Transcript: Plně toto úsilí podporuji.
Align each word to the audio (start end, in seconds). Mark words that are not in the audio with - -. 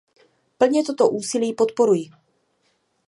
Plně 0.57 0.83
toto 0.83 1.09
úsilí 1.09 1.53
podporuji. 1.53 2.09